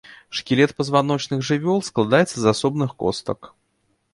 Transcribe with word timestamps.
Шкілет 0.37 0.71
пазваночных 0.79 1.39
жывёл 1.49 1.79
складаецца 1.91 2.33
з 2.39 2.45
асобных 2.53 2.97
костак. 3.05 3.39